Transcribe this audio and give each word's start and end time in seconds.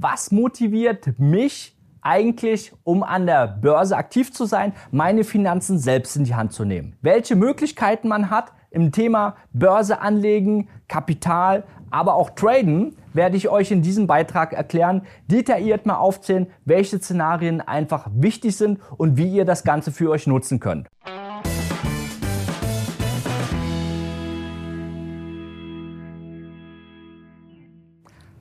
was 0.00 0.30
motiviert 0.30 1.18
mich 1.18 1.76
eigentlich, 2.02 2.72
um 2.84 3.02
an 3.02 3.26
der 3.26 3.48
Börse 3.48 3.96
aktiv 3.96 4.32
zu 4.32 4.44
sein, 4.44 4.72
meine 4.92 5.24
Finanzen 5.24 5.78
selbst 5.78 6.16
in 6.16 6.24
die 6.24 6.34
Hand 6.34 6.52
zu 6.52 6.64
nehmen. 6.64 6.96
Welche 7.02 7.34
Möglichkeiten 7.34 8.08
man 8.08 8.30
hat 8.30 8.52
im 8.70 8.92
Thema 8.92 9.36
Börse 9.52 10.00
anlegen, 10.00 10.68
Kapital, 10.86 11.64
aber 11.90 12.14
auch 12.14 12.30
Traden, 12.30 12.96
werde 13.12 13.36
ich 13.36 13.48
euch 13.48 13.70
in 13.70 13.82
diesem 13.82 14.06
Beitrag 14.06 14.52
erklären, 14.52 15.02
detailliert 15.26 15.86
mal 15.86 15.96
aufzählen, 15.96 16.46
welche 16.64 16.98
Szenarien 16.98 17.60
einfach 17.60 18.08
wichtig 18.12 18.56
sind 18.56 18.78
und 18.96 19.16
wie 19.16 19.28
ihr 19.28 19.44
das 19.44 19.64
Ganze 19.64 19.90
für 19.90 20.10
euch 20.10 20.26
nutzen 20.26 20.60
könnt. 20.60 20.88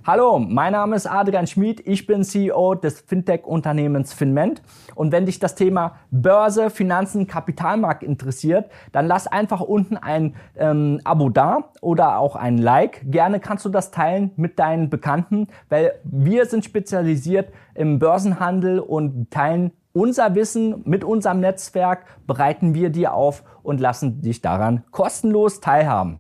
Hallo, 0.08 0.38
mein 0.38 0.74
Name 0.74 0.96
ist 0.96 1.08
Adrian 1.08 1.48
Schmid, 1.48 1.82
ich 1.88 2.06
bin 2.06 2.24
CEO 2.24 2.76
des 2.76 3.02
Fintech-Unternehmens 3.02 4.14
Finment 4.14 4.62
und 4.94 5.12
wenn 5.12 5.26
dich 5.26 5.40
das 5.40 5.56
Thema 5.56 5.96
Börse, 6.12 6.70
Finanzen, 6.70 7.26
Kapitalmarkt 7.26 8.04
interessiert, 8.04 8.70
dann 8.92 9.08
lass 9.08 9.26
einfach 9.26 9.62
unten 9.62 9.98
ein 9.98 10.36
ähm, 10.58 11.02
Abo 11.04 11.30
da 11.30 11.72
oder 11.82 12.20
auch 12.20 12.36
ein 12.36 12.60
Like. 12.60 13.02
Gerne 13.12 13.40
kannst 13.40 13.66
du 13.66 13.70
das 13.70 13.90
teilen 13.90 14.30
mit 14.36 14.60
deinen 14.60 14.92
Bekannten, 14.92 15.48
weil 15.70 15.94
wir 16.04 16.46
sind 16.46 16.64
spezialisiert 16.64 17.52
im 17.74 17.98
Börsenhandel 17.98 18.82
und 18.82 19.32
teilen 19.32 19.72
unser 19.92 20.36
Wissen 20.36 20.84
mit 20.86 21.04
unserem 21.04 21.40
Netzwerk, 21.40 22.06
bereiten 22.28 22.76
wir 22.76 22.92
dir 22.92 23.16
auf 23.16 23.44
und 23.64 23.82
lassen 23.82 24.22
dich 24.22 24.44
daran 24.44 24.84
kostenlos 24.92 25.62
teilhaben. 25.62 26.20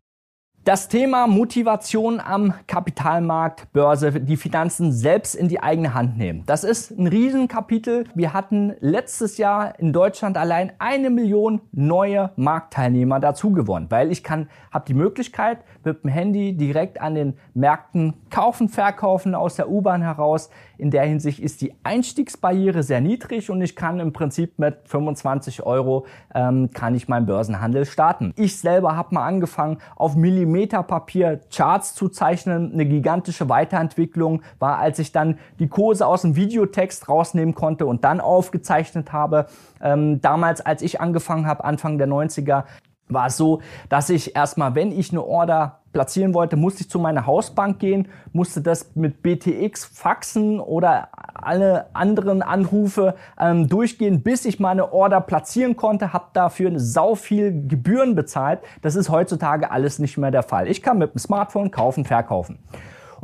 Das 0.66 0.88
Thema 0.88 1.28
Motivation 1.28 2.20
am 2.20 2.56
Kapitalmarkt, 2.66 3.72
Börse, 3.72 4.20
die 4.20 4.36
Finanzen 4.36 4.92
selbst 4.92 5.36
in 5.36 5.48
die 5.48 5.62
eigene 5.62 5.94
Hand 5.94 6.18
nehmen. 6.18 6.42
Das 6.48 6.64
ist 6.64 6.90
ein 6.90 7.06
Riesenkapitel. 7.06 8.06
Wir 8.16 8.34
hatten 8.34 8.74
letztes 8.80 9.38
Jahr 9.38 9.80
in 9.80 9.94
Deutschland 9.94 10.38
allein 10.38 10.74
eine 10.80 11.12
Million 11.12 11.62
neue 11.72 12.32
Marktteilnehmer 12.36 13.20
dazu 13.20 13.52
gewonnen, 13.52 13.92
weil 13.92 14.12
ich 14.12 14.24
kann, 14.24 14.50
habe 14.72 14.86
die 14.88 14.96
Möglichkeit 14.96 15.60
mit 15.86 16.04
dem 16.04 16.10
Handy 16.10 16.54
direkt 16.54 17.00
an 17.00 17.16
den 17.16 17.34
Märkten 17.54 18.14
kaufen, 18.30 18.70
verkaufen 18.70 19.36
aus 19.36 19.56
der 19.56 19.70
U-Bahn 19.70 20.02
heraus. 20.02 20.50
In 20.78 20.92
der 20.92 21.04
Hinsicht 21.04 21.40
ist 21.40 21.62
die 21.62 21.74
Einstiegsbarriere 21.84 22.84
sehr 22.84 23.02
niedrig 23.02 23.50
und 23.50 23.62
ich 23.62 23.76
kann 23.76 24.00
im 24.00 24.14
Prinzip 24.14 24.60
mit 24.60 24.78
25 24.86 25.64
Euro 25.64 26.06
ähm, 26.34 26.70
kann 26.74 26.96
ich 26.96 27.08
meinen 27.08 27.26
Börsenhandel 27.26 27.86
starten. 27.86 28.34
Ich 28.36 28.60
selber 28.60 28.96
habe 28.96 29.16
mal 29.16 29.26
angefangen 29.26 29.78
auf 29.96 30.16
Millimeter 30.16 30.66
Millimeterpapier 30.66 31.42
Charts 31.54 31.96
zu 31.96 32.10
zeichnen. 32.10 32.74
Eine 32.74 32.86
gigantische 32.86 33.50
Weiterentwicklung 33.50 34.42
war, 34.60 34.80
als 34.80 35.00
ich 35.00 35.12
dann 35.12 35.38
die 35.60 35.68
Kurse 35.68 36.08
aus 36.08 36.22
dem 36.22 36.36
Videotext 36.36 37.08
rausnehmen 37.10 37.56
konnte 37.56 37.86
und 37.86 38.04
dann 38.04 38.20
aufgezeichnet 38.20 39.14
habe. 39.14 39.48
Ähm, 39.82 40.22
damals, 40.22 40.62
als 40.62 40.82
ich 40.82 41.00
angefangen 41.02 41.46
habe, 41.46 41.64
Anfang 41.64 41.98
der 41.98 42.08
90er, 42.08 42.64
war 43.08 43.28
es 43.28 43.38
so, 43.38 43.62
dass 43.90 44.10
ich 44.10 44.36
erstmal, 44.36 44.76
wenn 44.76 44.92
ich 44.92 45.12
eine 45.12 45.24
Order 45.24 45.80
platzieren 45.94 46.34
wollte, 46.34 46.58
musste 46.58 46.82
ich 46.82 46.90
zu 46.90 47.00
meiner 47.00 47.26
Hausbank 47.26 47.80
gehen, 47.80 48.10
musste 48.34 48.62
das 48.62 48.96
mit 48.96 49.22
BTX 49.22 49.86
faxen 49.86 50.60
oder 50.60 51.08
alle 51.34 51.86
anderen 51.94 52.42
Anrufe 52.42 53.16
ähm, 53.40 53.70
durchgehen, 53.70 54.22
bis 54.22 54.44
ich 54.46 54.60
meine 54.60 54.92
Order 54.92 55.22
platzieren 55.22 55.78
konnte, 55.78 56.12
habe 56.12 56.26
dafür 56.34 56.72
sau 56.76 57.16
viel 57.16 57.68
Gebühren 57.68 58.16
bezahlt. 58.16 58.60
Das 58.82 58.96
ist 58.96 59.10
heutzutage 59.10 59.72
alles 59.72 60.00
nicht 60.00 60.18
mehr 60.18 60.32
der 60.32 60.44
Fall. 60.44 60.68
Ich 60.68 60.82
kann 60.82 60.98
mit 60.98 61.14
dem 61.14 61.20
Smartphone 61.20 61.72
kaufen, 61.72 62.04
verkaufen. 62.04 62.60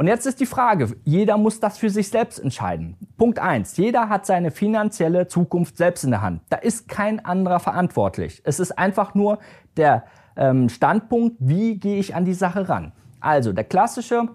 Und 0.02 0.08
jetzt 0.08 0.26
ist 0.26 0.40
die 0.40 0.48
Frage, 0.48 0.96
jeder 1.04 1.38
muss 1.38 1.60
das 1.60 1.78
für 1.78 1.92
sich 1.92 2.10
selbst 2.10 2.40
entscheiden. 2.40 2.98
Punkt 3.18 3.38
eins: 3.38 3.78
Jeder 3.78 4.10
hat 4.10 4.26
seine 4.26 4.50
finanzielle 4.50 5.28
Zukunft 5.28 5.78
selbst 5.78 6.04
in 6.04 6.10
der 6.10 6.24
Hand. 6.24 6.42
Da 6.50 6.58
ist 6.58 6.88
kein 6.88 7.24
anderer 7.24 7.60
verantwortlich. 7.60 8.42
Es 8.44 8.60
ist 8.60 8.80
einfach 8.80 9.14
nur 9.14 9.38
der 9.78 10.06
ähm, 10.36 10.70
Standpunkt, 10.70 11.36
wie 11.38 11.78
gehe 11.78 12.00
ich 12.00 12.16
an 12.16 12.26
die 12.26 12.34
Sache 12.34 12.68
ran. 12.68 12.94
Also 13.20 13.54
der 13.54 13.64
klassische 13.64 14.30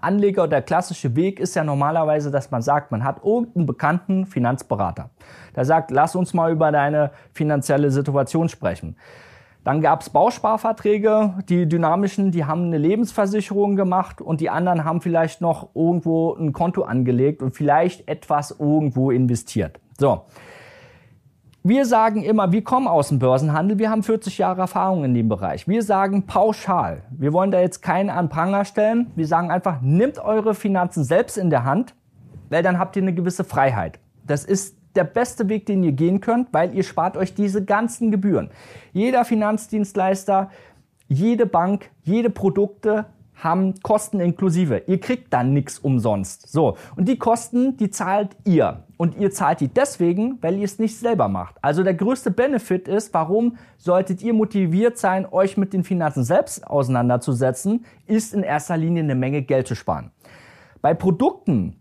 Anleger 0.00 0.44
oder 0.44 0.50
der 0.52 0.62
klassische 0.62 1.14
Weg 1.14 1.40
ist 1.40 1.54
ja 1.54 1.62
normalerweise, 1.62 2.30
dass 2.30 2.50
man 2.50 2.62
sagt, 2.62 2.90
man 2.90 3.04
hat 3.04 3.22
irgendeinen 3.22 3.66
bekannten 3.66 4.24
Finanzberater. 4.24 5.10
Der 5.54 5.66
sagt, 5.66 5.90
lass 5.90 6.16
uns 6.16 6.32
mal 6.32 6.52
über 6.52 6.72
deine 6.72 7.10
finanzielle 7.34 7.90
Situation 7.90 8.48
sprechen. 8.48 8.96
Dann 9.66 9.80
gab 9.80 10.02
es 10.02 10.10
Bausparverträge, 10.10 11.42
die 11.48 11.68
dynamischen, 11.68 12.30
die 12.30 12.44
haben 12.44 12.66
eine 12.66 12.78
Lebensversicherung 12.78 13.74
gemacht 13.74 14.20
und 14.20 14.40
die 14.40 14.48
anderen 14.48 14.84
haben 14.84 15.00
vielleicht 15.00 15.40
noch 15.40 15.70
irgendwo 15.74 16.34
ein 16.34 16.52
Konto 16.52 16.82
angelegt 16.82 17.42
und 17.42 17.50
vielleicht 17.50 18.06
etwas 18.06 18.52
irgendwo 18.60 19.10
investiert. 19.10 19.80
So, 19.98 20.22
wir 21.64 21.84
sagen 21.84 22.22
immer, 22.22 22.52
wir 22.52 22.62
kommen 22.62 22.86
aus 22.86 23.08
dem 23.08 23.18
Börsenhandel, 23.18 23.80
wir 23.80 23.90
haben 23.90 24.04
40 24.04 24.38
Jahre 24.38 24.60
Erfahrung 24.60 25.02
in 25.02 25.14
dem 25.14 25.28
Bereich. 25.28 25.66
Wir 25.66 25.82
sagen 25.82 26.26
pauschal, 26.26 27.02
wir 27.10 27.32
wollen 27.32 27.50
da 27.50 27.58
jetzt 27.58 27.82
keinen 27.82 28.08
an 28.08 28.28
Pranger 28.28 28.64
stellen. 28.66 29.10
Wir 29.16 29.26
sagen 29.26 29.50
einfach, 29.50 29.80
nimmt 29.80 30.20
eure 30.20 30.54
Finanzen 30.54 31.02
selbst 31.02 31.36
in 31.36 31.50
der 31.50 31.64
Hand, 31.64 31.96
weil 32.50 32.62
dann 32.62 32.78
habt 32.78 32.94
ihr 32.94 33.02
eine 33.02 33.14
gewisse 33.14 33.42
Freiheit. 33.42 33.98
Das 34.24 34.44
ist 34.44 34.75
der 34.96 35.04
beste 35.04 35.48
Weg, 35.48 35.66
den 35.66 35.82
ihr 35.82 35.92
gehen 35.92 36.20
könnt, 36.20 36.48
weil 36.52 36.74
ihr 36.74 36.82
spart 36.82 37.16
euch 37.16 37.34
diese 37.34 37.64
ganzen 37.64 38.10
Gebühren. 38.10 38.50
Jeder 38.92 39.24
Finanzdienstleister, 39.24 40.50
jede 41.08 41.46
Bank, 41.46 41.90
jede 42.02 42.30
Produkte 42.30 43.06
haben 43.36 43.74
Kosten 43.82 44.18
inklusive. 44.20 44.82
Ihr 44.86 44.98
kriegt 44.98 45.32
dann 45.32 45.52
nichts 45.52 45.78
umsonst. 45.78 46.50
So. 46.50 46.76
Und 46.96 47.06
die 47.06 47.18
Kosten, 47.18 47.76
die 47.76 47.90
zahlt 47.90 48.30
ihr. 48.44 48.84
Und 48.96 49.18
ihr 49.18 49.30
zahlt 49.30 49.60
die 49.60 49.68
deswegen, 49.68 50.38
weil 50.40 50.56
ihr 50.56 50.64
es 50.64 50.78
nicht 50.78 50.98
selber 50.98 51.28
macht. 51.28 51.56
Also 51.60 51.82
der 51.82 51.92
größte 51.92 52.30
Benefit 52.30 52.88
ist, 52.88 53.12
warum 53.12 53.58
solltet 53.76 54.22
ihr 54.22 54.32
motiviert 54.32 54.96
sein, 54.96 55.26
euch 55.30 55.58
mit 55.58 55.74
den 55.74 55.84
Finanzen 55.84 56.24
selbst 56.24 56.66
auseinanderzusetzen, 56.66 57.84
ist 58.06 58.32
in 58.32 58.42
erster 58.42 58.78
Linie 58.78 59.02
eine 59.02 59.14
Menge 59.14 59.42
Geld 59.42 59.66
zu 59.66 59.74
sparen. 59.74 60.12
Bei 60.80 60.94
Produkten, 60.94 61.76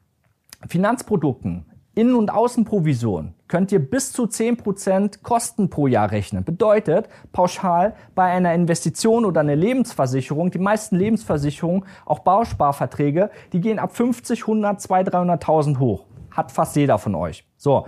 Finanzprodukten, 0.68 1.66
Innen- 1.96 2.16
und 2.16 2.30
Außenprovision 2.30 3.34
könnt 3.48 3.72
ihr 3.72 3.80
bis 3.80 4.12
zu 4.12 4.24
10% 4.26 5.24
Kosten 5.24 5.70
pro 5.70 5.88
Jahr 5.88 6.12
rechnen. 6.12 6.44
Bedeutet, 6.44 7.08
pauschal 7.32 7.96
bei 8.16 8.26
einer 8.26 8.54
Investition 8.54 9.24
oder 9.24 9.40
einer 9.40 9.56
Lebensversicherung, 9.56 10.52
die 10.52 10.60
meisten 10.60 10.98
Lebensversicherungen, 10.98 11.86
auch 12.06 12.20
Bausparverträge, 12.20 13.30
die 13.54 13.62
gehen 13.62 13.80
ab 13.80 13.96
50, 13.96 14.42
100, 14.42 14.82
200, 14.82 15.16
300.000 15.16 15.80
hoch. 15.80 16.06
Hat 16.32 16.52
fast 16.52 16.76
jeder 16.76 16.98
von 16.98 17.16
euch. 17.16 17.48
So. 17.56 17.88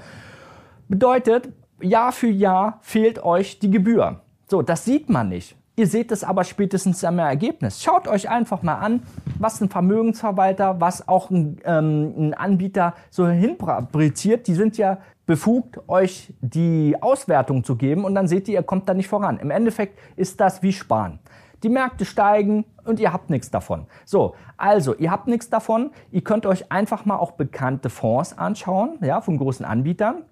Bedeutet, 0.87 1.49
Jahr 1.81 2.13
für 2.13 2.29
Jahr 2.29 2.79
fehlt 2.81 3.21
euch 3.23 3.59
die 3.59 3.69
Gebühr. 3.69 4.21
So, 4.49 4.61
das 4.61 4.85
sieht 4.85 5.09
man 5.09 5.27
nicht. 5.27 5.57
Ihr 5.79 5.85
seht 5.85 6.11
es 6.11 6.23
aber 6.23 6.43
spätestens 6.43 7.03
am 7.03 7.19
Ergebnis. 7.19 7.83
Schaut 7.83 8.07
euch 8.07 8.29
einfach 8.29 8.63
mal 8.63 8.79
an, 8.79 9.03
was 9.37 9.61
ein 9.61 9.69
Vermögensverwalter, 9.69 10.81
was 10.81 11.07
auch 11.07 11.29
ein, 11.29 11.59
ähm, 11.65 12.13
ein 12.17 12.33
Anbieter 12.33 12.95
so 13.11 13.27
hinfabriziert. 13.27 14.47
Die 14.47 14.55
sind 14.55 14.79
ja 14.79 14.97
befugt, 15.27 15.77
euch 15.87 16.33
die 16.41 16.95
Auswertung 16.99 17.63
zu 17.63 17.75
geben 17.75 18.05
und 18.05 18.15
dann 18.15 18.27
seht 18.27 18.47
ihr, 18.47 18.55
ihr 18.55 18.63
kommt 18.63 18.89
da 18.89 18.95
nicht 18.95 19.07
voran. 19.07 19.37
Im 19.37 19.51
Endeffekt 19.51 19.99
ist 20.15 20.39
das 20.39 20.63
wie 20.63 20.73
Sparen. 20.73 21.19
Die 21.61 21.69
Märkte 21.69 22.05
steigen 22.05 22.65
und 22.83 22.99
ihr 22.99 23.13
habt 23.13 23.29
nichts 23.29 23.51
davon. 23.51 23.85
So, 24.03 24.33
also 24.57 24.95
ihr 24.95 25.11
habt 25.11 25.27
nichts 25.27 25.51
davon. 25.51 25.91
Ihr 26.09 26.21
könnt 26.23 26.47
euch 26.47 26.71
einfach 26.71 27.05
mal 27.05 27.17
auch 27.17 27.33
bekannte 27.33 27.91
Fonds 27.91 28.35
anschauen, 28.35 28.97
ja, 29.01 29.21
von 29.21 29.37
großen 29.37 29.63
Anbietern. 29.63 30.23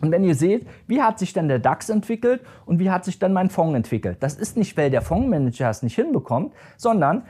Und 0.00 0.10
wenn 0.10 0.24
ihr 0.24 0.34
seht, 0.34 0.66
wie 0.86 1.02
hat 1.02 1.18
sich 1.18 1.32
dann 1.32 1.48
der 1.48 1.58
DAX 1.58 1.88
entwickelt 1.88 2.42
und 2.66 2.78
wie 2.78 2.90
hat 2.90 3.04
sich 3.04 3.18
dann 3.18 3.32
mein 3.32 3.50
Fonds 3.50 3.76
entwickelt, 3.76 4.18
das 4.20 4.34
ist 4.34 4.56
nicht, 4.56 4.76
weil 4.76 4.90
der 4.90 5.02
Fondsmanager 5.02 5.70
es 5.70 5.82
nicht 5.82 5.94
hinbekommt, 5.94 6.52
sondern 6.76 7.22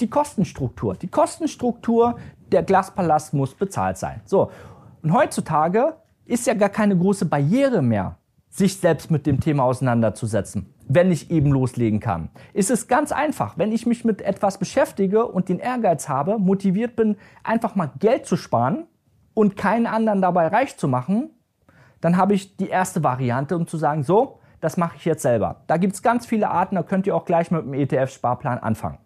die 0.00 0.08
Kostenstruktur. 0.08 0.94
Die 0.94 1.08
Kostenstruktur 1.08 2.18
der 2.52 2.62
Glaspalast 2.62 3.34
muss 3.34 3.54
bezahlt 3.54 3.98
sein. 3.98 4.20
So. 4.24 4.50
Und 5.02 5.12
heutzutage 5.12 5.96
ist 6.24 6.46
ja 6.46 6.54
gar 6.54 6.68
keine 6.68 6.96
große 6.96 7.26
Barriere 7.26 7.82
mehr, 7.82 8.16
sich 8.50 8.78
selbst 8.78 9.10
mit 9.10 9.26
dem 9.26 9.40
Thema 9.40 9.64
auseinanderzusetzen, 9.64 10.72
wenn 10.88 11.12
ich 11.12 11.30
eben 11.30 11.52
loslegen 11.52 12.00
kann. 12.00 12.30
Ist 12.52 12.70
es 12.70 12.88
ganz 12.88 13.12
einfach, 13.12 13.58
wenn 13.58 13.72
ich 13.72 13.86
mich 13.86 14.04
mit 14.04 14.22
etwas 14.22 14.58
beschäftige 14.58 15.26
und 15.26 15.48
den 15.48 15.58
Ehrgeiz 15.58 16.08
habe, 16.08 16.38
motiviert 16.38 16.96
bin, 16.96 17.16
einfach 17.44 17.74
mal 17.74 17.90
Geld 17.98 18.26
zu 18.26 18.36
sparen 18.36 18.86
und 19.34 19.56
keinen 19.56 19.86
anderen 19.86 20.20
dabei 20.20 20.48
reich 20.48 20.76
zu 20.76 20.88
machen, 20.88 21.30
dann 22.00 22.16
habe 22.16 22.34
ich 22.34 22.56
die 22.56 22.68
erste 22.68 23.02
Variante, 23.02 23.56
um 23.56 23.66
zu 23.66 23.76
sagen, 23.76 24.02
so, 24.02 24.38
das 24.60 24.76
mache 24.76 24.96
ich 24.96 25.04
jetzt 25.04 25.22
selber. 25.22 25.62
Da 25.66 25.76
gibt 25.76 25.94
es 25.94 26.02
ganz 26.02 26.26
viele 26.26 26.50
Arten, 26.50 26.74
da 26.74 26.82
könnt 26.82 27.06
ihr 27.06 27.14
auch 27.14 27.24
gleich 27.24 27.50
mit 27.50 27.62
dem 27.62 27.74
ETF-Sparplan 27.74 28.58
anfangen. 28.58 28.98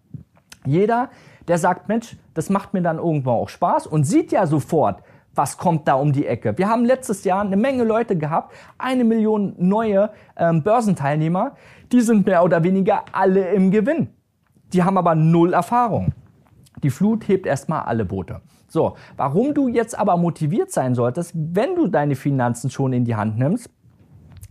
Jeder, 0.65 1.09
der 1.47 1.57
sagt, 1.57 1.87
Mensch, 1.89 2.17
das 2.33 2.49
macht 2.49 2.73
mir 2.73 2.81
dann 2.81 2.97
irgendwo 2.97 3.31
auch 3.31 3.49
Spaß 3.49 3.87
und 3.87 4.05
sieht 4.05 4.31
ja 4.31 4.47
sofort, 4.47 5.03
was 5.35 5.57
kommt 5.57 5.87
da 5.87 5.95
um 5.95 6.13
die 6.13 6.27
Ecke. 6.27 6.57
Wir 6.57 6.69
haben 6.69 6.85
letztes 6.85 7.23
Jahr 7.23 7.41
eine 7.41 7.57
Menge 7.57 7.83
Leute 7.83 8.15
gehabt, 8.17 8.53
eine 8.77 9.03
Million 9.03 9.55
neue 9.57 10.11
ähm, 10.37 10.63
Börsenteilnehmer, 10.63 11.55
die 11.91 12.01
sind 12.01 12.25
mehr 12.25 12.43
oder 12.43 12.63
weniger 12.63 13.03
alle 13.11 13.51
im 13.51 13.71
Gewinn. 13.71 14.09
Die 14.73 14.83
haben 14.83 14.97
aber 14.97 15.15
null 15.15 15.53
Erfahrung. 15.53 16.13
Die 16.83 16.89
Flut 16.89 17.27
hebt 17.27 17.45
erstmal 17.45 17.83
alle 17.83 18.05
Boote. 18.05 18.41
So, 18.67 18.95
warum 19.17 19.53
du 19.53 19.67
jetzt 19.67 19.97
aber 19.97 20.17
motiviert 20.17 20.71
sein 20.71 20.95
solltest, 20.95 21.33
wenn 21.35 21.75
du 21.75 21.87
deine 21.87 22.15
Finanzen 22.15 22.69
schon 22.69 22.93
in 22.93 23.05
die 23.05 23.15
Hand 23.15 23.37
nimmst, 23.37 23.69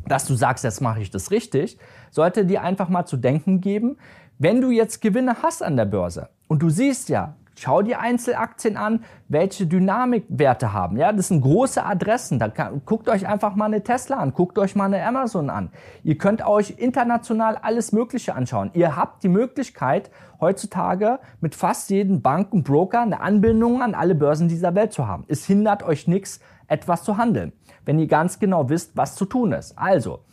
dass 0.06 0.26
du 0.26 0.34
sagst, 0.34 0.64
jetzt 0.64 0.80
mache 0.80 1.00
ich 1.00 1.10
das 1.10 1.30
richtig, 1.30 1.78
sollte 2.10 2.44
dir 2.44 2.62
einfach 2.62 2.88
mal 2.88 3.04
zu 3.04 3.16
denken 3.16 3.60
geben, 3.60 3.96
wenn 4.38 4.60
du 4.60 4.70
jetzt 4.70 5.00
Gewinne 5.00 5.42
hast 5.42 5.62
an 5.62 5.76
der 5.76 5.84
Börse 5.84 6.28
und 6.48 6.62
du 6.62 6.70
siehst 6.70 7.08
ja, 7.08 7.36
Schau 7.62 7.80
dir 7.80 8.00
Einzelaktien 8.00 8.76
an, 8.76 9.04
welche 9.28 9.68
Dynamikwerte 9.68 10.72
haben. 10.72 10.96
Ja, 10.96 11.12
das 11.12 11.28
sind 11.28 11.42
große 11.42 11.84
Adressen. 11.84 12.40
Da 12.40 12.48
kann, 12.48 12.82
guckt 12.84 13.08
euch 13.08 13.28
einfach 13.28 13.54
mal 13.54 13.66
eine 13.66 13.84
Tesla 13.84 14.16
an, 14.16 14.34
guckt 14.34 14.58
euch 14.58 14.74
mal 14.74 14.86
eine 14.86 15.06
Amazon 15.06 15.48
an. 15.48 15.70
Ihr 16.02 16.18
könnt 16.18 16.44
euch 16.44 16.74
international 16.78 17.54
alles 17.54 17.92
Mögliche 17.92 18.34
anschauen. 18.34 18.72
Ihr 18.74 18.96
habt 18.96 19.22
die 19.22 19.28
Möglichkeit, 19.28 20.10
heutzutage 20.40 21.20
mit 21.40 21.54
fast 21.54 21.88
jedem 21.90 22.20
Banken, 22.20 22.64
Broker 22.64 23.02
eine 23.02 23.20
Anbindung 23.20 23.80
an 23.80 23.94
alle 23.94 24.16
Börsen 24.16 24.48
dieser 24.48 24.74
Welt 24.74 24.92
zu 24.92 25.06
haben. 25.06 25.24
Es 25.28 25.46
hindert 25.46 25.84
euch 25.84 26.08
nichts, 26.08 26.40
etwas 26.66 27.04
zu 27.04 27.16
handeln, 27.16 27.52
wenn 27.84 28.00
ihr 28.00 28.08
ganz 28.08 28.40
genau 28.40 28.70
wisst, 28.70 28.96
was 28.96 29.14
zu 29.14 29.24
tun 29.24 29.52
ist. 29.52 29.78
Also, 29.78 30.24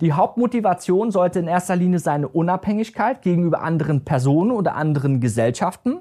die 0.00 0.12
Hauptmotivation 0.12 1.12
sollte 1.12 1.38
in 1.38 1.46
erster 1.46 1.76
Linie 1.76 2.00
seine 2.00 2.26
Unabhängigkeit 2.26 3.22
gegenüber 3.22 3.62
anderen 3.62 4.04
Personen 4.04 4.50
oder 4.50 4.74
anderen 4.74 5.20
Gesellschaften. 5.20 6.00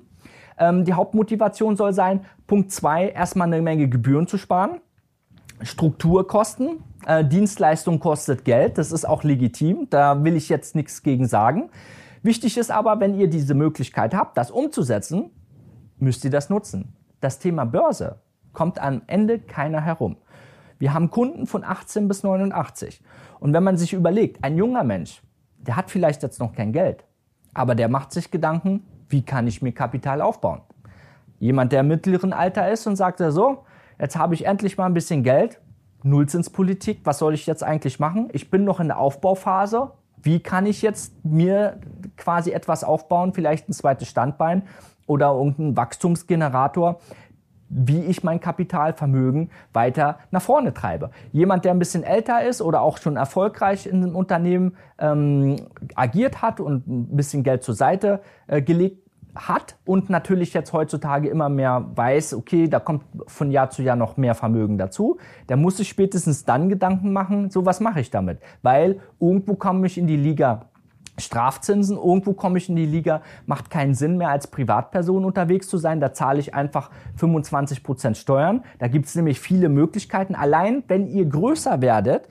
Ähm, 0.57 0.85
die 0.85 0.93
Hauptmotivation 0.93 1.75
soll 1.75 1.93
sein, 1.93 2.25
Punkt 2.47 2.71
zwei, 2.71 3.09
erstmal 3.09 3.47
eine 3.47 3.61
Menge 3.61 3.87
Gebühren 3.87 4.27
zu 4.27 4.37
sparen. 4.37 4.81
Strukturkosten. 5.61 6.83
Äh, 7.05 7.25
Dienstleistung 7.25 7.99
kostet 7.99 8.45
Geld, 8.45 8.77
das 8.77 8.91
ist 8.91 9.05
auch 9.05 9.23
legitim, 9.23 9.87
da 9.89 10.23
will 10.23 10.35
ich 10.35 10.49
jetzt 10.49 10.75
nichts 10.75 11.03
gegen 11.03 11.27
sagen. 11.27 11.69
Wichtig 12.21 12.57
ist 12.57 12.71
aber, 12.71 12.99
wenn 12.99 13.15
ihr 13.15 13.29
diese 13.29 13.53
Möglichkeit 13.53 14.13
habt, 14.13 14.37
das 14.37 14.51
umzusetzen, 14.51 15.31
müsst 15.97 16.23
ihr 16.23 16.31
das 16.31 16.49
nutzen. 16.49 16.95
Das 17.19 17.39
Thema 17.39 17.65
Börse 17.65 18.19
kommt 18.53 18.79
am 18.79 19.01
Ende 19.07 19.39
keiner 19.39 19.81
herum. 19.81 20.17
Wir 20.79 20.93
haben 20.93 21.09
Kunden 21.09 21.47
von 21.47 21.63
18 21.63 22.07
bis 22.07 22.23
89. 22.23 23.01
Und 23.39 23.53
wenn 23.53 23.63
man 23.63 23.77
sich 23.77 23.93
überlegt, 23.93 24.43
ein 24.43 24.57
junger 24.57 24.83
Mensch, 24.83 25.21
der 25.57 25.75
hat 25.75 25.91
vielleicht 25.91 26.23
jetzt 26.23 26.39
noch 26.39 26.53
kein 26.53 26.71
Geld, 26.71 27.05
aber 27.53 27.75
der 27.75 27.89
macht 27.89 28.11
sich 28.11 28.31
Gedanken, 28.31 28.83
wie 29.13 29.21
kann 29.21 29.47
ich 29.47 29.61
mir 29.61 29.71
Kapital 29.71 30.21
aufbauen? 30.21 30.61
Jemand, 31.39 31.71
der 31.71 31.81
im 31.81 31.87
mittleren 31.87 32.33
Alter 32.33 32.69
ist 32.69 32.87
und 32.87 32.95
sagt 32.95 33.19
so, 33.19 33.63
jetzt 33.99 34.17
habe 34.17 34.33
ich 34.33 34.45
endlich 34.45 34.77
mal 34.77 34.87
ein 34.87 34.93
bisschen 34.93 35.23
Geld, 35.23 35.61
Nullzinspolitik, 36.01 37.01
was 37.03 37.19
soll 37.19 37.35
ich 37.35 37.45
jetzt 37.45 37.63
eigentlich 37.63 37.99
machen? 37.99 38.29
Ich 38.33 38.49
bin 38.49 38.65
noch 38.65 38.79
in 38.79 38.87
der 38.87 38.97
Aufbauphase. 38.97 39.91
Wie 40.21 40.39
kann 40.39 40.65
ich 40.65 40.81
jetzt 40.81 41.13
mir 41.23 41.79
quasi 42.17 42.51
etwas 42.51 42.83
aufbauen, 42.83 43.33
vielleicht 43.33 43.69
ein 43.69 43.73
zweites 43.73 44.09
Standbein 44.09 44.63
oder 45.05 45.33
irgendein 45.33 45.77
Wachstumsgenerator, 45.77 46.99
wie 47.69 48.03
ich 48.05 48.23
mein 48.23 48.39
Kapitalvermögen 48.39 49.51
weiter 49.73 50.19
nach 50.31 50.41
vorne 50.41 50.73
treibe. 50.73 51.11
Jemand, 51.31 51.65
der 51.65 51.71
ein 51.71 51.79
bisschen 51.79 52.03
älter 52.03 52.43
ist 52.43 52.61
oder 52.61 52.81
auch 52.81 52.97
schon 52.97 53.15
erfolgreich 53.15 53.85
in 53.85 54.03
einem 54.03 54.15
Unternehmen 54.15 54.75
ähm, 54.97 55.67
agiert 55.95 56.41
hat 56.41 56.59
und 56.59 56.87
ein 56.87 57.15
bisschen 57.15 57.43
Geld 57.43 57.63
zur 57.63 57.75
Seite 57.75 58.21
äh, 58.47 58.61
gelegt 58.61 59.02
hat 59.35 59.77
und 59.85 60.09
natürlich 60.09 60.53
jetzt 60.53 60.73
heutzutage 60.73 61.27
immer 61.27 61.49
mehr 61.49 61.85
weiß, 61.95 62.33
okay, 62.33 62.67
da 62.67 62.79
kommt 62.79 63.03
von 63.27 63.51
Jahr 63.51 63.69
zu 63.69 63.81
Jahr 63.81 63.95
noch 63.95 64.17
mehr 64.17 64.35
Vermögen 64.35 64.77
dazu, 64.77 65.17
der 65.49 65.57
muss 65.57 65.77
sich 65.77 65.89
spätestens 65.89 66.45
dann 66.45 66.69
Gedanken 66.69 67.13
machen, 67.13 67.49
so 67.49 67.65
was 67.65 67.79
mache 67.79 67.99
ich 67.99 68.11
damit? 68.11 68.39
Weil 68.61 68.99
irgendwo 69.19 69.55
komme 69.55 69.87
ich 69.87 69.97
in 69.97 70.07
die 70.07 70.17
Liga 70.17 70.67
Strafzinsen, 71.17 71.95
irgendwo 71.97 72.33
komme 72.33 72.57
ich 72.57 72.69
in 72.69 72.75
die 72.75 72.85
Liga, 72.85 73.21
macht 73.45 73.69
keinen 73.69 73.93
Sinn 73.93 74.17
mehr 74.17 74.29
als 74.29 74.47
Privatperson 74.47 75.25
unterwegs 75.25 75.67
zu 75.67 75.77
sein, 75.77 75.99
da 75.99 76.11
zahle 76.11 76.39
ich 76.39 76.55
einfach 76.55 76.89
25 77.17 77.83
Prozent 77.83 78.17
Steuern. 78.17 78.63
Da 78.79 78.87
gibt 78.87 79.05
es 79.05 79.15
nämlich 79.15 79.39
viele 79.39 79.69
Möglichkeiten. 79.69 80.33
Allein 80.33 80.83
wenn 80.87 81.07
ihr 81.07 81.25
größer 81.25 81.81
werdet, 81.81 82.27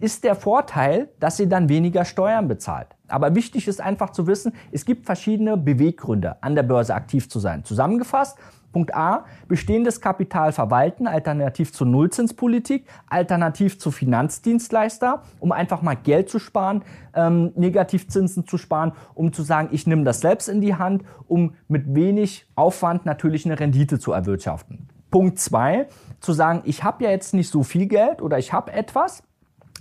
ist 0.00 0.24
der 0.24 0.34
Vorteil, 0.34 1.08
dass 1.18 1.40
ihr 1.40 1.48
dann 1.48 1.68
weniger 1.68 2.04
Steuern 2.04 2.48
bezahlt. 2.48 2.88
Aber 3.12 3.34
wichtig 3.34 3.68
ist 3.68 3.80
einfach 3.80 4.10
zu 4.10 4.26
wissen, 4.26 4.52
es 4.72 4.84
gibt 4.84 5.06
verschiedene 5.06 5.56
Beweggründe, 5.56 6.42
an 6.42 6.54
der 6.54 6.62
Börse 6.62 6.94
aktiv 6.94 7.28
zu 7.28 7.38
sein. 7.38 7.64
Zusammengefasst, 7.64 8.38
Punkt 8.72 8.94
A, 8.94 9.24
bestehendes 9.48 10.00
Kapital 10.00 10.52
verwalten, 10.52 11.08
alternativ 11.08 11.72
zur 11.72 11.86
Nullzinspolitik, 11.88 12.86
alternativ 13.08 13.78
zu 13.78 13.90
Finanzdienstleister, 13.90 15.22
um 15.40 15.50
einfach 15.52 15.82
mal 15.82 15.96
Geld 15.96 16.30
zu 16.30 16.38
sparen, 16.38 16.82
ähm, 17.14 17.52
Negativzinsen 17.56 18.46
zu 18.46 18.58
sparen, 18.58 18.92
um 19.14 19.32
zu 19.32 19.42
sagen, 19.42 19.70
ich 19.72 19.86
nehme 19.86 20.04
das 20.04 20.20
selbst 20.20 20.48
in 20.48 20.60
die 20.60 20.76
Hand, 20.76 21.02
um 21.26 21.54
mit 21.68 21.94
wenig 21.94 22.46
Aufwand 22.54 23.06
natürlich 23.06 23.44
eine 23.44 23.58
Rendite 23.58 23.98
zu 23.98 24.12
erwirtschaften. 24.12 24.88
Punkt 25.10 25.40
zwei, 25.40 25.88
zu 26.20 26.32
sagen, 26.32 26.62
ich 26.64 26.84
habe 26.84 27.02
ja 27.02 27.10
jetzt 27.10 27.34
nicht 27.34 27.50
so 27.50 27.64
viel 27.64 27.86
Geld 27.86 28.22
oder 28.22 28.38
ich 28.38 28.52
habe 28.52 28.72
etwas, 28.72 29.24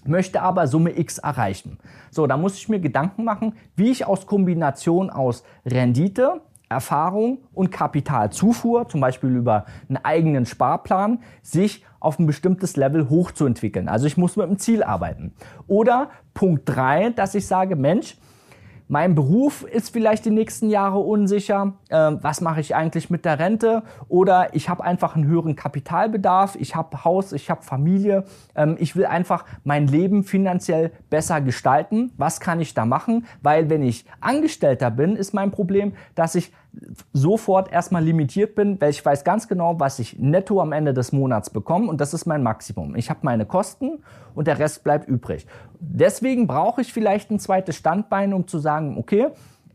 möchte 0.06 0.42
aber 0.42 0.68
Summe 0.68 0.98
X 0.98 1.18
erreichen. 1.18 1.78
So, 2.12 2.28
da 2.28 2.38
muss 2.38 2.56
ich 2.56 2.70
mir 2.70 2.80
Gedanken 2.80 3.24
machen, 3.24 3.54
wie 3.76 3.92
ich 3.92 4.06
aus 4.06 4.26
Kombination 4.26 5.10
aus 5.10 5.44
Rendite, 5.66 6.42
Erfahrung 6.70 7.40
und 7.54 7.72
Kapitalzufuhr, 7.72 8.88
zum 8.88 9.02
Beispiel 9.02 9.36
über 9.36 9.66
einen 9.88 9.98
eigenen 9.98 10.46
Sparplan, 10.46 11.20
sich 11.42 11.84
auf 12.00 12.20
ein 12.20 12.28
bestimmtes 12.28 12.78
Level 12.78 13.10
hochzuentwickeln. 13.10 13.90
Also 13.90 14.06
ich 14.06 14.18
muss 14.18 14.36
mit 14.36 14.46
einem 14.46 14.60
Ziel 14.60 14.84
arbeiten. 14.84 15.34
Oder 15.68 16.12
Punkt 16.34 16.64
drei, 16.66 17.10
dass 17.10 17.36
ich 17.36 17.48
sage, 17.48 17.76
Mensch, 17.76 18.18
mein 18.92 19.14
Beruf 19.14 19.64
ist 19.64 19.92
vielleicht 19.92 20.26
die 20.26 20.32
nächsten 20.32 20.68
Jahre 20.68 20.98
unsicher. 20.98 21.74
Ähm, 21.92 22.18
was 22.24 22.42
mache 22.42 22.60
ich 22.60 22.76
eigentlich 22.76 23.12
mit 23.12 23.24
der 23.24 23.38
Rente? 23.38 23.84
Oder 24.08 24.56
ich 24.56 24.68
habe 24.68 24.84
einfach 24.84 25.16
einen 25.16 25.28
höheren 25.28 25.56
Kapitalbedarf. 25.56 26.56
Ich 26.56 26.76
habe 26.76 27.06
Haus, 27.06 27.32
ich 27.32 27.52
habe 27.52 27.62
Familie. 27.62 28.24
Ähm, 28.56 28.78
ich 28.80 28.96
will 28.96 29.06
einfach 29.06 29.46
mein 29.64 29.86
Leben 29.86 30.24
finanziell 30.24 30.92
besser 31.12 31.40
gestalten. 31.40 32.12
Was 32.18 32.40
kann 32.40 32.60
ich 32.60 32.74
da 32.74 32.86
machen? 32.86 33.28
Weil 33.44 33.70
wenn 33.70 33.84
ich 33.84 34.06
Angestellter 34.22 34.90
bin, 34.90 35.16
ist 35.16 35.36
mein 35.36 35.52
Problem, 35.52 35.94
dass 36.16 36.34
ich 36.34 36.52
sofort 37.14 37.72
erstmal 37.72 38.04
limitiert 38.04 38.56
bin, 38.56 38.80
weil 38.82 38.90
ich 38.92 39.04
weiß 39.04 39.24
ganz 39.24 39.48
genau, 39.48 39.80
was 39.80 40.00
ich 40.00 40.18
netto 40.20 40.62
am 40.62 40.72
Ende 40.72 40.94
des 40.94 41.12
Monats 41.12 41.50
bekomme 41.50 41.88
und 41.90 42.00
das 42.00 42.14
ist 42.14 42.26
mein 42.26 42.44
Maximum. 42.44 42.96
Ich 42.96 43.10
habe 43.10 43.20
meine 43.24 43.46
Kosten 43.46 44.04
und 44.36 44.48
der 44.48 44.60
Rest 44.60 44.84
bleibt 44.84 45.08
übrig. 45.08 45.46
Deswegen 45.80 46.46
brauche 46.46 46.82
ich 46.82 46.92
vielleicht 46.92 47.32
ein 47.32 47.40
zweites 47.40 47.76
Standbein, 47.76 48.34
um 48.34 48.48
zu 48.48 48.60
sagen, 48.60 48.98
okay, 48.98 49.28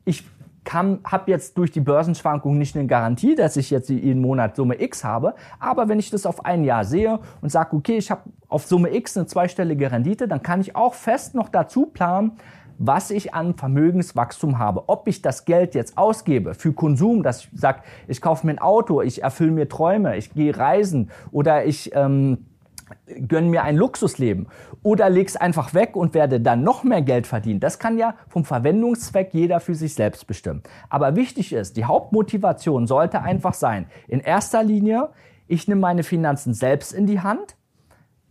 ich 0.04 0.24
habe 0.72 1.30
jetzt 1.30 1.58
durch 1.58 1.70
die 1.72 1.80
Börsenschwankung 1.80 2.56
nicht 2.56 2.76
eine 2.76 2.86
Garantie, 2.86 3.34
dass 3.34 3.56
ich 3.56 3.70
jetzt 3.70 3.90
jeden 3.90 4.20
Monat 4.20 4.56
Summe 4.56 4.80
X 4.80 5.04
habe, 5.04 5.34
aber 5.60 5.88
wenn 5.88 5.98
ich 5.98 6.10
das 6.10 6.24
auf 6.26 6.44
ein 6.44 6.64
Jahr 6.64 6.84
sehe 6.84 7.20
und 7.42 7.50
sage, 7.50 7.76
okay, 7.76 7.98
ich 7.98 8.10
habe 8.10 8.22
auf 8.48 8.66
Summe 8.66 8.94
X 8.94 9.16
eine 9.16 9.26
zweistellige 9.26 9.92
Rendite, 9.92 10.26
dann 10.26 10.42
kann 10.42 10.60
ich 10.60 10.74
auch 10.74 10.94
fest 10.94 11.34
noch 11.34 11.48
dazu 11.48 11.86
planen, 11.86 12.32
was 12.78 13.10
ich 13.10 13.34
an 13.34 13.54
Vermögenswachstum 13.54 14.58
habe. 14.58 14.88
Ob 14.88 15.06
ich 15.06 15.22
das 15.22 15.44
Geld 15.44 15.74
jetzt 15.74 15.96
ausgebe 15.96 16.54
für 16.54 16.72
Konsum, 16.72 17.22
dass 17.22 17.44
ich 17.44 17.50
sage, 17.54 17.82
ich 18.08 18.20
kaufe 18.20 18.46
mir 18.46 18.52
ein 18.52 18.58
Auto, 18.58 19.00
ich 19.00 19.22
erfülle 19.22 19.52
mir 19.52 19.68
Träume, 19.68 20.16
ich 20.16 20.32
gehe 20.32 20.56
reisen 20.56 21.10
oder 21.30 21.64
ich 21.64 21.94
ähm, 21.94 22.46
gönne 23.28 23.48
mir 23.48 23.62
ein 23.62 23.76
Luxusleben 23.76 24.48
oder 24.82 25.10
leg's 25.10 25.36
einfach 25.36 25.74
weg 25.74 25.96
und 25.96 26.14
werde 26.14 26.40
dann 26.40 26.62
noch 26.62 26.84
mehr 26.84 27.02
Geld 27.02 27.26
verdienen. 27.26 27.60
Das 27.60 27.78
kann 27.78 27.98
ja 27.98 28.14
vom 28.28 28.44
Verwendungszweck 28.44 29.32
jeder 29.32 29.60
für 29.60 29.74
sich 29.74 29.94
selbst 29.94 30.26
bestimmen. 30.26 30.62
Aber 30.90 31.16
wichtig 31.16 31.52
ist, 31.52 31.76
die 31.76 31.84
Hauptmotivation 31.84 32.86
sollte 32.86 33.22
einfach 33.22 33.54
sein, 33.54 33.86
in 34.08 34.20
erster 34.20 34.62
Linie, 34.62 35.10
ich 35.46 35.68
nehme 35.68 35.80
meine 35.80 36.02
Finanzen 36.02 36.54
selbst 36.54 36.92
in 36.92 37.06
die 37.06 37.20
Hand, 37.20 37.56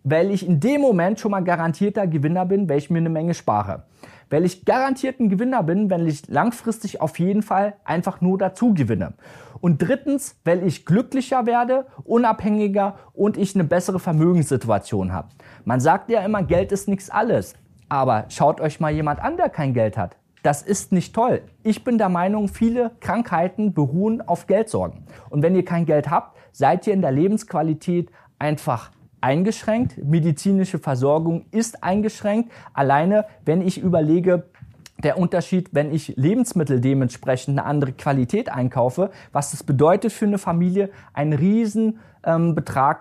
weil 0.03 0.31
ich 0.31 0.45
in 0.45 0.59
dem 0.59 0.81
Moment 0.81 1.19
schon 1.19 1.31
mal 1.31 1.43
garantierter 1.43 2.07
Gewinner 2.07 2.45
bin, 2.45 2.67
weil 2.67 2.77
ich 2.77 2.89
mir 2.89 2.99
eine 2.99 3.09
Menge 3.09 3.33
spare 3.33 3.85
weil 4.33 4.45
ich 4.45 4.65
garantiert 4.65 5.19
ein 5.19 5.29
Gewinner 5.29 5.61
bin, 5.61 5.91
wenn 5.91 6.07
ich 6.07 6.27
langfristig 6.27 6.99
auf 7.01 7.19
jeden 7.19 7.43
Fall 7.43 7.75
einfach 7.85 8.19
nur 8.19 8.39
dazu 8.39 8.73
gewinne. 8.73 9.13
Und 9.61 9.79
drittens, 9.79 10.39
weil 10.43 10.65
ich 10.65 10.87
glücklicher 10.87 11.45
werde, 11.45 11.85
unabhängiger 12.03 12.95
und 13.13 13.37
ich 13.37 13.53
eine 13.53 13.63
bessere 13.63 13.99
Vermögenssituation 13.99 15.13
habe. 15.13 15.27
Man 15.65 15.79
sagt 15.79 16.09
ja 16.09 16.25
immer, 16.25 16.41
Geld 16.41 16.71
ist 16.71 16.87
nichts 16.87 17.11
alles. 17.11 17.53
Aber 17.89 18.25
schaut 18.29 18.59
euch 18.59 18.79
mal 18.79 18.91
jemand 18.91 19.19
an, 19.19 19.37
der 19.37 19.49
kein 19.49 19.75
Geld 19.75 19.97
hat. 19.97 20.17
Das 20.41 20.63
ist 20.63 20.91
nicht 20.91 21.13
toll. 21.13 21.43
Ich 21.61 21.83
bin 21.83 21.99
der 21.99 22.09
Meinung, 22.09 22.47
viele 22.47 22.89
Krankheiten 23.01 23.75
beruhen 23.75 24.19
auf 24.27 24.47
Geldsorgen. 24.47 25.05
Und 25.29 25.43
wenn 25.43 25.55
ihr 25.55 25.63
kein 25.63 25.85
Geld 25.85 26.09
habt, 26.09 26.35
seid 26.51 26.87
ihr 26.87 26.93
in 26.93 27.03
der 27.03 27.11
Lebensqualität 27.11 28.09
einfach 28.39 28.89
eingeschränkt. 29.23 29.97
Medizinische 30.03 30.79
Versorgung 30.79 31.45
ist 31.51 31.83
eingeschränkt. 31.83 32.51
Alleine, 32.73 33.25
wenn 33.45 33.61
ich 33.61 33.79
überlege, 33.79 34.43
der 35.01 35.17
Unterschied, 35.17 35.69
wenn 35.71 35.93
ich 35.93 36.13
Lebensmittel 36.17 36.79
dementsprechend 36.79 37.57
eine 37.57 37.67
andere 37.67 37.93
Qualität 37.93 38.49
einkaufe, 38.49 39.11
was 39.31 39.51
das 39.51 39.63
bedeutet 39.63 40.11
für 40.11 40.25
eine 40.25 40.37
Familie, 40.37 40.89
ein 41.13 41.33
riesen 41.33 41.99
ähm, 42.25 42.55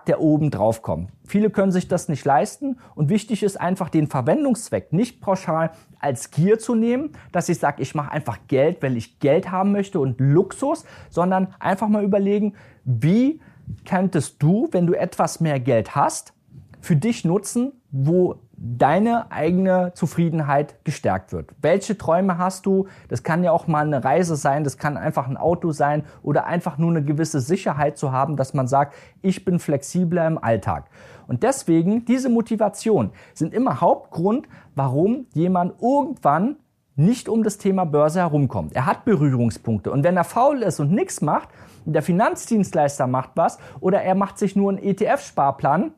der 0.07 0.19
oben 0.19 0.51
drauf 0.51 0.81
kommt. 0.81 1.09
Viele 1.25 1.49
können 1.49 1.71
sich 1.71 1.87
das 1.87 2.09
nicht 2.09 2.25
leisten 2.25 2.77
und 2.95 3.09
wichtig 3.09 3.41
ist 3.43 3.59
einfach 3.59 3.89
den 3.89 4.07
Verwendungszweck 4.07 4.91
nicht 4.91 5.21
pauschal 5.21 5.71
als 5.99 6.31
Gier 6.31 6.59
zu 6.59 6.75
nehmen, 6.75 7.11
dass 7.31 7.47
ich 7.47 7.59
sage, 7.59 7.81
ich 7.81 7.95
mache 7.95 8.11
einfach 8.11 8.39
Geld, 8.47 8.83
weil 8.83 8.97
ich 8.97 9.19
Geld 9.19 9.49
haben 9.49 9.71
möchte 9.71 9.99
und 9.99 10.19
Luxus, 10.19 10.83
sondern 11.09 11.53
einfach 11.59 11.87
mal 11.87 12.03
überlegen, 12.03 12.53
wie 12.83 13.39
könntest 13.85 14.41
du, 14.41 14.69
wenn 14.71 14.87
du 14.87 14.93
etwas 14.93 15.39
mehr 15.39 15.59
Geld 15.59 15.95
hast, 15.95 16.33
für 16.81 16.95
dich 16.95 17.23
nutzen, 17.23 17.71
wo 17.91 18.41
deine 18.57 19.31
eigene 19.31 19.93
Zufriedenheit 19.93 20.83
gestärkt 20.85 21.33
wird. 21.33 21.51
Welche 21.61 21.97
Träume 21.97 22.37
hast 22.37 22.65
du? 22.65 22.87
Das 23.09 23.23
kann 23.23 23.43
ja 23.43 23.51
auch 23.51 23.67
mal 23.67 23.85
eine 23.85 24.03
Reise 24.03 24.35
sein, 24.35 24.63
das 24.63 24.77
kann 24.77 24.95
einfach 24.95 25.27
ein 25.27 25.37
Auto 25.37 25.71
sein 25.71 26.03
oder 26.21 26.45
einfach 26.45 26.77
nur 26.77 26.91
eine 26.91 27.03
gewisse 27.03 27.41
Sicherheit 27.41 27.97
zu 27.97 28.11
haben, 28.11 28.37
dass 28.37 28.53
man 28.53 28.67
sagt, 28.67 28.95
ich 29.21 29.43
bin 29.43 29.59
flexibler 29.59 30.27
im 30.27 30.37
Alltag. 30.41 30.85
Und 31.27 31.43
deswegen, 31.43 32.05
diese 32.05 32.29
Motivation 32.29 33.11
sind 33.33 33.53
immer 33.53 33.81
Hauptgrund, 33.81 34.47
warum 34.75 35.27
jemand 35.33 35.81
irgendwann 35.81 36.57
nicht 36.95 37.27
um 37.27 37.43
das 37.43 37.57
Thema 37.57 37.85
Börse 37.85 38.19
herumkommt. 38.19 38.75
Er 38.75 38.85
hat 38.85 39.05
Berührungspunkte. 39.05 39.91
Und 39.91 40.03
wenn 40.03 40.17
er 40.17 40.23
faul 40.23 40.61
ist 40.61 40.79
und 40.79 40.91
nichts 40.91 41.21
macht, 41.21 41.49
der 41.85 42.01
Finanzdienstleister 42.01 43.07
macht 43.07 43.31
was 43.35 43.57
oder 43.79 44.01
er 44.01 44.15
macht 44.15 44.37
sich 44.37 44.55
nur 44.55 44.71
einen 44.71 44.79
ETF-Sparplan, 44.79 45.91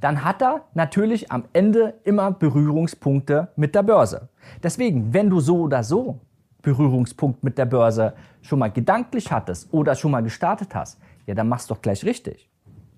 dann 0.00 0.24
hat 0.24 0.42
er 0.42 0.62
natürlich 0.74 1.30
am 1.32 1.44
Ende 1.52 1.94
immer 2.04 2.30
Berührungspunkte 2.30 3.48
mit 3.56 3.74
der 3.74 3.82
Börse. 3.82 4.28
Deswegen, 4.62 5.12
wenn 5.12 5.28
du 5.28 5.40
so 5.40 5.60
oder 5.62 5.82
so 5.82 6.20
Berührungspunkt 6.62 7.44
mit 7.44 7.58
der 7.58 7.66
Börse 7.66 8.14
schon 8.42 8.58
mal 8.58 8.70
gedanklich 8.70 9.30
hattest 9.30 9.72
oder 9.72 9.94
schon 9.94 10.12
mal 10.12 10.22
gestartet 10.22 10.74
hast, 10.74 11.00
ja, 11.26 11.34
dann 11.34 11.48
machst 11.48 11.70
du 11.70 11.74
doch 11.74 11.82
gleich 11.82 12.04
richtig. 12.04 12.48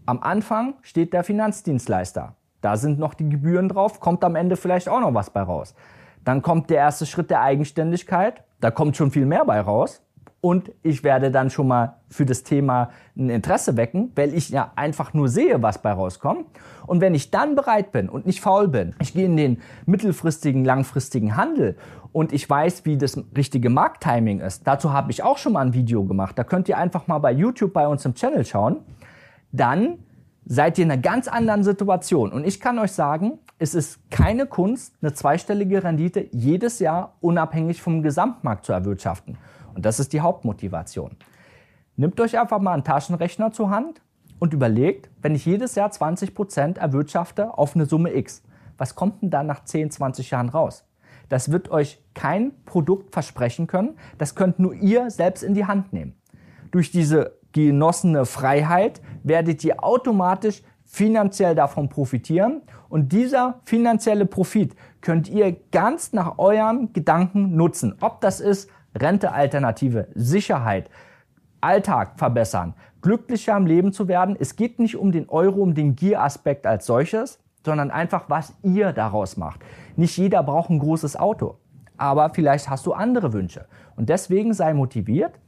Am 0.07 0.23
Anfang 0.23 0.75
steht 0.83 1.13
der 1.13 1.25
Finanzdienstleister. 1.25 2.35
Da 2.61 2.77
sind 2.77 2.99
noch 2.99 3.15
die 3.15 3.29
Gebühren 3.29 3.69
drauf, 3.69 4.01
kommt 4.01 4.25
am 4.25 4.37
Ende 4.37 4.57
vielleicht 4.57 4.89
auch 4.89 5.01
noch 5.01 5.15
was 5.15 5.31
bei 5.31 5.43
raus. 5.43 5.75
Dann 6.29 6.43
kommt 6.43 6.69
der 6.69 6.77
erste 6.77 7.07
Schritt 7.07 7.31
der 7.31 7.41
Eigenständigkeit, 7.41 8.43
da 8.61 8.71
kommt 8.71 8.99
schon 8.99 9.11
viel 9.11 9.25
mehr 9.25 9.47
bei 9.47 9.63
raus 9.63 10.03
und 10.43 10.71
ich 10.83 11.03
werde 11.03 11.31
dann 11.31 11.49
schon 11.49 11.69
mal 11.69 11.95
für 12.11 12.27
das 12.27 12.43
Thema 12.43 12.91
ein 13.17 13.31
Interesse 13.31 13.79
wecken, 13.79 14.13
weil 14.15 14.35
ich 14.35 14.51
ja 14.51 14.71
einfach 14.77 15.15
nur 15.15 15.31
sehe, 15.31 15.63
was 15.63 15.81
bei 15.81 15.91
rauskommt. 15.91 16.45
Und 16.87 17.01
wenn 17.01 17.15
ich 17.15 17.31
dann 17.31 17.55
bereit 17.55 17.93
bin 17.93 18.11
und 18.11 18.27
nicht 18.27 18.43
faul 18.43 18.69
bin, 18.69 18.95
ich 19.01 19.15
gehe 19.15 19.25
in 19.25 19.39
den 19.39 19.63
mittelfristigen, 19.87 20.67
langfristigen 20.67 21.35
Handel 21.35 21.79
und 22.13 22.35
ich 22.35 22.51
weiß, 22.51 22.85
wie 22.85 22.99
das 22.99 23.19
richtige 23.35 23.71
Markttiming 23.71 24.41
ist. 24.41 24.67
Dazu 24.67 24.93
habe 24.93 25.11
ich 25.11 25.23
auch 25.23 25.39
schon 25.39 25.55
mal 25.55 25.65
ein 25.65 25.73
Video 25.73 26.05
gemacht. 26.05 26.39
Da 26.39 26.45
könnt 26.45 26.69
ihr 26.69 26.77
einfach 26.77 27.07
mal 27.07 27.21
bei 27.21 27.33
YouTube 27.33 27.73
bei 27.73 27.89
uns 27.89 28.05
im 28.05 28.13
Channel 28.13 28.45
schauen. 28.45 28.81
Dann 29.51 30.01
seid 30.45 30.77
ihr 30.77 30.85
in 30.85 30.91
einer 30.91 31.01
ganz 31.01 31.27
anderen 31.27 31.65
Situation. 31.65 32.33
Und 32.33 32.47
ich 32.47 32.61
kann 32.61 32.79
euch 32.79 32.93
sagen, 32.93 33.39
es 33.59 33.75
ist 33.75 34.11
keine 34.11 34.47
Kunst, 34.47 34.95
eine 35.03 35.13
zweistellige 35.13 35.83
Rendite 35.83 36.29
jedes 36.31 36.79
Jahr 36.79 37.17
unabhängig 37.21 37.83
vom 37.83 38.03
Gesamtmarkt 38.03 38.65
zu 38.65 38.73
erwirtschaften. 38.73 39.37
Und 39.75 39.85
das 39.85 39.99
ist 39.99 40.13
die 40.13 40.21
Hauptmotivation. 40.21 41.17
Nehmt 41.97 42.21
euch 42.21 42.39
einfach 42.39 42.61
mal 42.61 42.75
einen 42.75 42.85
Taschenrechner 42.85 43.53
zur 43.53 43.71
Hand 43.71 44.01
und 44.39 44.55
überlegt, 44.55 45.11
wenn 45.21 45.35
ich 45.35 45.45
jedes 45.45 45.75
Jahr 45.75 45.91
20 45.91 46.35
Prozent 46.35 46.79
erwirtschafte 46.79 47.59
auf 47.59 47.75
eine 47.75 47.87
Summe 47.87 48.15
X, 48.15 48.43
was 48.77 48.95
kommt 48.95 49.23
denn 49.23 49.31
da 49.31 49.43
nach 49.43 49.65
10, 49.65 49.91
20 49.91 50.31
Jahren 50.31 50.49
raus? 50.49 50.85
Das 51.29 51.51
wird 51.51 51.71
euch 51.71 52.01
kein 52.15 52.53
Produkt 52.65 53.13
versprechen 53.13 53.67
können, 53.67 53.99
das 54.17 54.37
könnt 54.37 54.61
nur 54.61 54.75
ihr 54.75 55.11
selbst 55.11 55.43
in 55.43 55.55
die 55.55 55.67
Hand 55.67 55.93
nehmen. 55.93 56.15
Durch 56.71 56.93
diese 56.93 57.39
genossene 57.53 58.25
Freiheit 58.25 59.01
werdet 59.25 59.65
ihr 59.65 59.83
automatisch 59.83 60.63
finanziell 60.89 61.55
davon 61.55 61.91
profitieren 61.91 62.63
und 62.89 63.13
dieser 63.13 63.61
finanzielle 63.65 64.25
Profit 64.25 64.75
könnt 65.03 65.29
ihr 65.29 65.55
ganz 65.71 66.15
nach 66.15 66.39
eurem 66.39 66.95
Gedanken 66.95 67.55
nutzen. 67.55 67.95
Ob 68.01 68.23
das 68.23 68.41
ist, 68.41 68.71
Rentealternative, 68.97 70.09
Sicherheit, 70.15 70.89
Alltag 71.61 72.19
verbessern, 72.19 72.75
glücklicher 73.03 73.57
im 73.57 73.67
Leben 73.67 73.93
zu 73.93 74.09
werden. 74.09 74.35
Es 74.41 74.57
geht 74.57 74.79
nicht 74.79 74.97
um 74.97 75.13
den 75.13 75.29
Euro, 75.29 75.61
um 75.61 75.75
den 75.75 75.95
Gier-Aspekt 75.95 76.67
als 76.67 76.87
solches, 76.87 77.39
sondern 77.65 77.91
einfach, 77.91 78.25
was 78.29 78.55
ihr 78.63 78.93
daraus 78.93 79.37
macht. 79.37 79.61
Nicht 79.97 80.17
jeder 80.17 80.43
braucht 80.43 80.71
ein 80.71 80.79
großes 80.79 81.17
Auto, 81.17 81.59
aber 81.99 82.31
vielleicht 82.31 82.71
hast 82.71 82.87
du 82.87 82.95
andere 82.95 83.35
Wünsche. 83.35 83.67
Und 83.95 84.09
deswegen 84.09 84.55
sei 84.55 84.73
motiviert, 84.73 85.39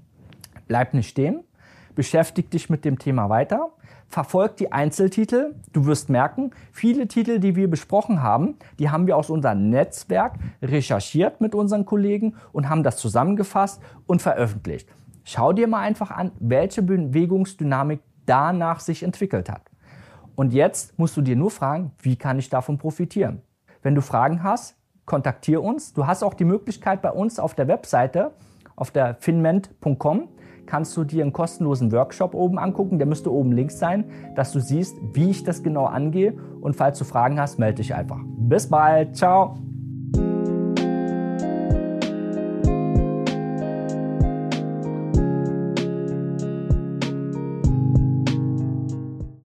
bleib 0.69 0.93
nicht 0.93 1.09
stehen, 1.09 1.45
beschäftig 1.95 2.51
dich 2.51 2.69
mit 2.69 2.85
dem 2.85 2.99
Thema 2.99 3.31
weiter 3.31 3.71
verfolgt 4.11 4.61
die 4.61 4.73
Einzeltitel. 4.73 5.55
Du 5.73 5.87
wirst 5.87 6.11
merken, 6.11 6.51
viele 6.73 7.09
Titel, 7.09 7.39
die 7.39 7.57
wir 7.57 7.71
besprochen 7.71 8.23
haben, 8.23 8.57
die 8.79 8.91
haben 8.91 9.07
wir 9.07 9.17
aus 9.17 9.31
unserem 9.31 9.71
Netzwerk 9.71 10.35
recherchiert 10.61 11.41
mit 11.41 11.55
unseren 11.55 11.87
Kollegen 11.87 12.35
und 12.53 12.69
haben 12.69 12.83
das 12.83 12.97
zusammengefasst 12.97 13.81
und 14.07 14.21
veröffentlicht. 14.21 14.89
Schau 15.25 15.53
dir 15.53 15.69
mal 15.69 15.81
einfach 15.81 16.11
an, 16.11 16.33
welche 16.41 16.83
Bewegungsdynamik 16.83 18.01
danach 18.27 18.81
sich 18.81 19.03
entwickelt 19.03 19.49
hat. 19.49 19.63
Und 20.35 20.53
jetzt 20.53 20.99
musst 20.99 21.17
du 21.17 21.23
dir 21.23 21.37
nur 21.37 21.51
fragen, 21.51 21.93
wie 22.03 22.17
kann 22.17 22.39
ich 22.39 22.49
davon 22.49 22.79
profitieren? 22.79 23.43
Wenn 23.83 23.95
du 23.95 24.03
Fragen 24.03 24.43
hast, 24.43 24.77
kontaktiere 25.07 25.61
uns. 25.61 25.93
Du 25.93 26.07
hast 26.07 26.23
auch 26.23 26.35
die 26.35 26.45
Möglichkeit 26.45 27.01
bei 27.03 27.11
uns 27.11 27.39
auf 27.39 27.55
der 27.55 27.69
Webseite, 27.69 28.33
auf 28.75 28.91
der 28.91 29.15
finment.com, 29.17 30.29
kannst 30.71 30.97
du 30.97 31.03
dir 31.03 31.23
einen 31.23 31.33
kostenlosen 31.33 31.91
Workshop 31.91 32.33
oben 32.33 32.59
angucken. 32.59 32.99
Der 32.99 33.07
müsste 33.07 33.33
oben 33.33 33.51
links 33.51 33.81
sein, 33.81 34.05
dass 34.37 34.53
du 34.53 34.61
siehst, 34.61 34.97
wie 35.13 35.31
ich 35.31 35.43
das 35.43 35.65
genau 35.65 35.87
angehe. 35.87 36.35
Und 36.61 36.77
falls 36.77 36.97
du 36.99 37.05
Fragen 37.05 37.41
hast, 37.41 37.59
melde 37.59 37.77
dich 37.77 37.93
einfach. 37.93 38.21
Bis 38.39 38.69
bald. 38.69 39.17
Ciao. 39.17 39.70